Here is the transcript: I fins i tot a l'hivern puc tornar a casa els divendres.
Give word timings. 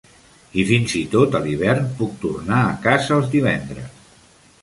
I 0.61 0.63
fins 0.69 0.95
i 0.99 1.01
tot 1.15 1.37
a 1.39 1.41
l'hivern 1.43 1.85
puc 2.01 2.17
tornar 2.25 2.63
a 2.69 2.73
casa 2.87 3.15
els 3.19 3.31
divendres. 3.35 4.03